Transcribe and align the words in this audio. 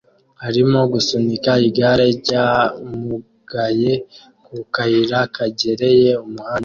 arimo 0.47 0.79
asunika 0.99 1.51
igare 1.67 2.05
ry'abamugaye 2.19 3.91
ku 4.45 4.55
kayira 4.73 5.19
kegereye 5.33 6.11
umuhanda 6.25 6.59